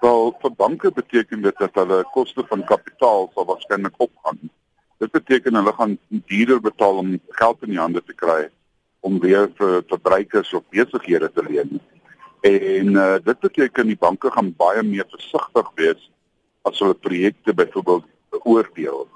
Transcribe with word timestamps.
Wel, 0.00 0.30
vir 0.40 0.52
banke 0.54 0.90
beteken 0.94 1.42
dit 1.42 1.56
dat 1.58 1.74
hulle 1.74 2.04
koste 2.14 2.44
van 2.46 2.60
kapitaal 2.64 3.24
sal 3.34 3.46
waarskynlik 3.48 3.96
opgaan. 3.98 4.38
Dit 5.02 5.10
beteken 5.10 5.54
hulle 5.58 5.72
gaan 5.74 5.96
duurder 6.08 6.60
betaal 6.62 7.00
om 7.00 7.16
geld 7.40 7.62
in 7.66 7.72
die 7.74 7.80
hande 7.80 8.02
te 8.06 8.14
kry 8.14 8.44
om 9.00 9.18
weer 9.22 9.48
vir 9.58 9.80
verbruikers 9.90 10.52
of 10.54 10.62
besighede 10.70 11.30
te 11.34 11.42
leen. 11.48 11.80
En 12.46 12.94
uh, 12.94 13.16
dit 13.24 13.40
beteken 13.40 13.90
die 13.90 13.98
banke 13.98 14.30
gaan 14.30 14.52
baie 14.58 14.82
meer 14.86 15.06
versigtig 15.10 15.72
wees 15.80 16.06
as 16.62 16.78
hulle 16.78 16.94
projekte 16.94 17.54
byvoorbeeld 17.54 18.06
beoordeel. 18.34 19.08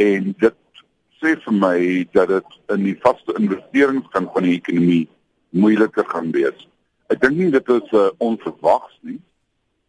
En 0.00 0.32
dit 0.40 0.84
sê 1.20 1.34
vir 1.44 1.58
my 1.58 1.76
dat 2.16 2.32
dit 2.32 2.56
in 2.72 2.86
die 2.88 2.96
vaste 3.04 3.36
investeringskant 3.36 4.32
van 4.32 4.48
die 4.48 4.56
ekonomie 4.56 5.04
moeiliker 5.52 6.08
gaan 6.08 6.32
wees. 6.32 6.64
Ek 7.12 7.20
dink 7.20 7.36
nie 7.36 7.50
dit 7.52 7.68
is 7.76 7.92
uh, 7.92 8.08
onverwags 8.24 8.96
nie, 9.04 9.20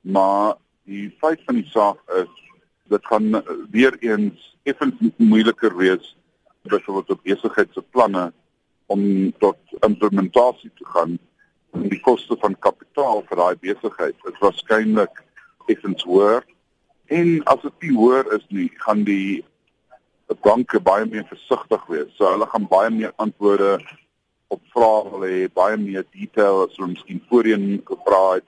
maar 0.03 0.55
die 0.83 1.07
feit 1.19 1.41
van 1.47 1.55
die 1.55 1.69
saak 1.71 1.99
is 2.19 2.31
dit 2.91 3.05
gaan 3.07 3.43
weer 3.71 3.95
eens 4.03 4.49
effens 4.63 4.95
moeiliker 5.17 5.75
wees 5.77 6.15
byvoorbeeld 6.61 7.09
op 7.09 7.23
besigheidsplanne 7.23 8.31
om 8.85 9.31
tot 9.39 9.57
implementasie 9.79 10.71
te 10.75 10.85
gaan 10.85 11.17
en 11.73 11.87
die 11.89 12.01
koste 12.03 12.35
van 12.39 12.55
kapitaal 12.59 13.23
vir 13.29 13.39
daai 13.39 13.55
besigheid. 13.63 14.15
Is 14.29 14.43
waarskynlik 14.43 15.23
effens 15.71 16.03
hoër 16.03 16.43
en 17.11 17.39
as 17.51 17.63
dit 17.63 17.87
nie 17.87 17.95
hoër 17.97 18.29
is 18.37 18.45
nie 18.49 18.69
gaan 18.85 19.03
die 19.07 19.43
banke 20.43 20.79
baie 20.81 21.05
meer 21.05 21.25
versigtig 21.29 21.83
wees. 21.87 22.11
So 22.17 22.27
hulle 22.31 22.47
gaan 22.51 22.67
baie 22.67 22.91
meer 22.91 23.13
antwoorde 23.23 23.77
op 24.53 24.61
vrae 24.75 25.03
wil 25.09 25.25
hê 25.27 25.47
baie 25.53 25.77
meer 25.79 26.05
detail 26.11 26.65
as 26.65 26.75
hulle 26.77 26.93
miskien 26.93 27.21
voorheen 27.29 27.81
gevra 27.87 28.23
het 28.35 28.47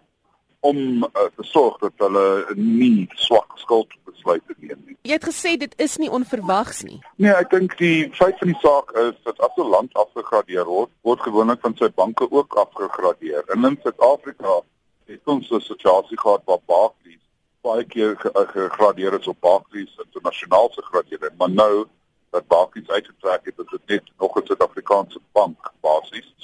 om 0.69 1.03
uh, 1.03 1.27
te 1.35 1.45
sorg 1.45 1.77
dat 1.83 1.93
hulle 2.03 2.25
nie 2.57 3.07
swak 3.21 3.57
skuldbesluite 3.61 4.55
neem 4.57 4.79
nie. 4.85 4.97
Jy 5.05 5.17
het 5.19 5.27
gesê 5.27 5.55
dit 5.61 5.73
is 5.85 5.97
nie 6.01 6.09
onverwags 6.09 6.83
nie. 6.87 6.99
Nee, 7.21 7.33
ek 7.33 7.51
dink 7.53 7.77
die 7.81 8.07
feit 8.17 8.39
van 8.41 8.53
die 8.53 8.61
saak 8.63 8.93
is 9.03 9.17
dat 9.27 9.41
as 9.45 9.57
'n 9.61 9.69
land 9.75 9.93
afgegradeer 9.93 10.65
word, 10.65 10.91
word 11.01 11.21
gewoonlik 11.27 11.61
van 11.61 11.77
sy 11.77 11.89
banke 12.01 12.25
ook 12.31 12.57
afgegradeer. 12.65 13.43
En 13.53 13.65
in 13.69 13.77
Suid-Afrika 13.83 14.61
het 15.05 15.21
ons 15.25 15.51
'n 15.51 15.61
situasie 15.61 16.17
gehad 16.17 16.41
waar 16.45 16.63
Barclays 16.65 17.21
baie 17.61 17.85
keer 17.85 18.15
gegradeer 18.53 19.19
is 19.19 19.27
op 19.27 19.39
Barclays 19.41 19.93
internasionaal 20.05 20.69
se 20.71 20.81
gradeer, 20.81 21.31
maar 21.37 21.49
nou 21.49 21.85
dat 22.31 22.47
Barclays 22.47 22.89
uitgetrek 22.89 23.45
het, 23.45 23.59
is 23.59 23.71
dit 23.71 23.87
net 23.87 24.11
nog 24.19 24.35
'n 24.35 24.45
Suid-Afrikaanse 24.45 25.19
bank. 25.31 25.54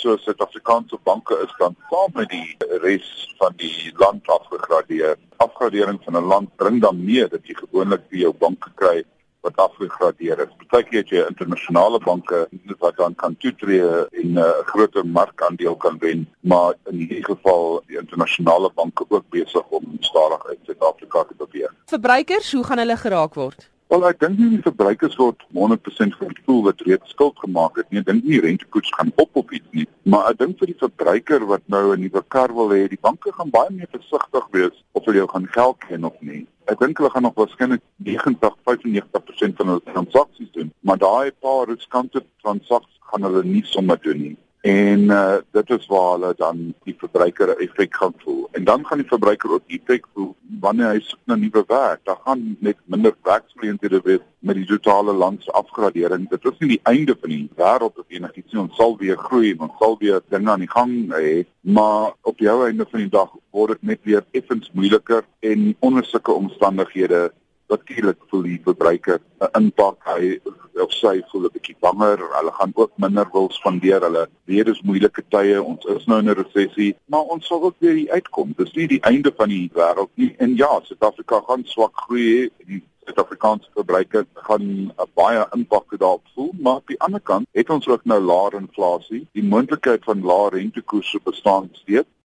So 0.02 0.18
Suid-Afrikaanse 0.18 0.98
banke 1.06 1.36
is 1.46 1.52
dan 1.60 1.76
saam 1.90 2.16
met 2.18 2.30
die 2.34 2.56
res 2.82 3.10
van 3.38 3.54
die 3.62 3.92
land 4.02 4.26
afgegradeer. 4.34 5.20
Afgradering 5.38 6.00
van 6.06 6.18
'n 6.18 6.26
land 6.26 6.56
bring 6.56 6.82
dan 6.82 7.04
mee 7.06 7.28
dat 7.28 7.46
jy 7.46 7.54
gewoonlik 7.54 8.02
vir 8.10 8.20
jou 8.20 8.34
banke 8.34 8.72
kry 8.76 9.04
wat 9.42 9.56
afgegradeer 9.56 10.40
is. 10.40 10.56
Partykeer 10.58 11.02
het 11.02 11.10
jy 11.10 11.22
internasionale 11.28 12.00
banke 12.00 12.48
wat 12.80 12.98
dan 12.98 13.16
kan 13.16 13.38
toetree 13.38 14.08
en 14.22 14.34
'n 14.34 14.38
uh, 14.38 14.50
groter 14.66 15.06
markandeel 15.06 15.76
kan 15.76 15.98
wen, 16.00 16.28
maar 16.40 16.74
in 16.90 16.98
hierdie 16.98 17.26
geval 17.26 17.84
die 17.88 17.98
internasionale 17.98 18.72
banke 18.74 19.06
ook 19.10 19.30
besig 19.30 19.66
om 19.70 19.98
stadig 20.00 20.46
uit 20.46 20.60
Suid-Afrika 20.64 21.24
te 21.24 21.36
beweeg. 21.38 21.74
Verbruikers, 21.86 22.52
hoe 22.52 22.64
gaan 22.64 22.78
hulle 22.78 22.98
geraak 22.98 23.34
word? 23.34 23.71
Wel 23.92 24.06
ek 24.08 24.22
dink 24.22 24.38
nie 24.40 24.54
die 24.54 24.64
verbruikers 24.64 25.18
word 25.20 25.42
100% 25.52 26.14
gevoel 26.16 26.62
wat 26.64 26.84
reeds 26.88 27.12
skuld 27.12 27.36
gemaak 27.44 27.76
het 27.76 27.90
nie. 27.92 28.00
Ek 28.00 28.06
dink 28.08 28.24
nie 28.24 28.38
rentekoers 28.46 28.92
gaan 28.96 29.10
op 29.20 29.40
op 29.42 29.50
iets 29.52 29.68
nie, 29.76 29.84
maar 30.08 30.30
ek 30.30 30.38
dink 30.40 30.62
vir 30.62 30.70
die 30.70 30.78
verbruiker 30.80 31.44
wat 31.50 31.66
nou 31.74 31.82
'n 31.92 32.00
nuwe 32.00 32.22
kar 32.32 32.54
wil 32.56 32.72
hê, 32.72 32.86
die 32.88 33.02
banke 33.08 33.34
gaan 33.36 33.52
baie 33.52 33.68
meer 33.76 33.92
versigtig 33.92 34.48
wees 34.56 34.78
of 34.96 35.04
hulle 35.04 35.20
jou 35.20 35.28
gaan 35.34 35.48
geld 35.58 35.78
ken 35.90 36.08
of 36.08 36.16
nie. 36.22 36.48
Ek 36.72 36.80
dink 36.80 37.04
hulle 37.04 37.12
gaan 37.12 37.28
nog 37.28 37.36
waarskynlik 37.36 37.84
90-95% 38.00 39.60
van 39.60 39.68
hulle 39.74 39.84
transaksies 39.92 40.52
doen, 40.56 40.72
maar 40.80 40.98
daai 40.98 41.36
paar 41.44 41.68
riskante 41.68 42.24
transaksies 42.46 43.04
gaan 43.12 43.28
hulle 43.28 43.44
nie 43.44 43.66
sommer 43.66 44.00
doen 44.00 44.22
nie. 44.24 44.38
En 44.62 45.00
uh, 45.10 45.36
dit 45.52 45.70
is 45.70 45.86
waar 45.90 46.12
hulle 46.12 46.34
dan 46.38 46.74
die 46.86 46.94
verbruiker 46.98 47.58
effek 47.58 47.96
gaan 47.96 48.14
voel. 48.18 48.48
En 48.52 48.64
dan 48.64 48.86
gaan 48.86 48.98
die 48.98 49.08
verbruiker 49.08 49.52
ook 49.52 49.64
effek 49.68 50.06
voel 50.14 50.36
wanneer 50.62 50.92
hy 50.94 51.00
soek 51.02 51.20
na 51.26 51.36
nuwe 51.36 51.64
werk. 51.68 52.04
Daar 52.06 52.20
gaan 52.26 52.44
net 52.60 52.78
minder 52.86 53.16
werksgeleenthede 53.26 54.02
wees 54.06 54.22
met 54.40 54.56
die 54.56 54.68
totale 54.70 55.14
landsafgradering. 55.14 56.30
Dit 56.30 56.46
is 56.46 56.60
nie 56.60 56.70
die 56.76 56.84
einde 56.84 57.18
van 57.22 57.34
die 57.34 57.50
wêreld 57.58 57.98
of 57.98 58.06
enigiets 58.14 58.54
nie. 58.54 58.62
Ons 58.62 58.78
sal 58.78 58.94
weer 59.02 59.18
groei 59.18 59.56
ons 59.58 59.74
sal 59.82 59.98
weer 60.00 60.22
dinge 60.30 60.54
aan 60.54 60.66
die 60.68 60.70
gang 60.70 60.94
hê, 61.16 61.42
maar 61.62 62.14
op 62.22 62.38
die 62.38 62.50
ou 62.52 62.62
einde 62.68 62.86
van 62.92 63.02
die 63.02 63.14
dag 63.18 63.34
word 63.50 63.80
dit 63.80 63.96
net 63.96 64.06
weer 64.06 64.26
effens 64.38 64.70
moeiliker 64.78 65.26
en 65.42 65.72
onder 65.80 66.06
sulke 66.06 66.38
omstandighede 66.38 67.32
natuurlik 67.72 68.20
voel 68.30 68.44
die 68.48 68.60
verbruiker 68.64 69.20
'n 69.40 69.50
impak. 69.60 69.98
Hy 70.06 70.40
of 70.84 70.92
sy 70.92 71.22
voel 71.32 71.46
'n 71.48 71.54
bietjie 71.56 71.76
banger. 71.80 72.20
Hulle 72.38 72.52
gaan 72.60 72.72
ook 72.76 72.92
minder 72.96 73.28
wil 73.32 73.50
spandeer. 73.52 74.02
Hulle 74.02 74.28
weet 74.46 74.66
dis 74.66 74.82
moeilike 74.82 75.24
tye. 75.30 75.64
Ons 75.64 75.86
is 75.86 76.06
nou 76.06 76.20
in 76.20 76.30
'n 76.30 76.40
resessie. 76.44 76.96
Maar 77.06 77.26
ons 77.36 77.48
sal 77.48 77.64
ook 77.64 77.76
weer 77.80 78.12
uitkom. 78.12 78.54
Dis 78.58 78.74
nie 78.74 78.88
die 78.88 79.02
einde 79.02 79.32
van 79.36 79.50
die 79.50 79.70
wêreld 79.74 80.14
nie. 80.16 80.36
En 80.38 80.56
ja 80.56 80.80
Suid-Afrika 80.84 81.42
gaan 81.48 81.64
swak 81.66 81.96
groei. 81.96 82.50
Die 82.68 82.84
Suid-Afrikaanse 83.06 83.70
verbruiker 83.74 84.26
gaan 84.34 84.64
'n 84.64 85.12
baie 85.14 85.48
impak 85.52 85.98
daarop 85.98 86.26
voel. 86.36 86.52
Maar 86.60 86.74
aan 86.74 86.94
die 86.94 87.02
ander 87.02 87.22
kant 87.22 87.48
het 87.52 87.70
ons 87.70 87.88
ook 87.88 88.06
nou 88.06 88.22
laer 88.22 88.54
inflasie. 88.54 89.28
Die 89.32 89.44
moontlikheid 89.44 90.04
van 90.04 90.24
laer 90.24 90.52
rentekoerse 90.52 91.20
bestaan 91.24 91.70
steeds 91.72 92.08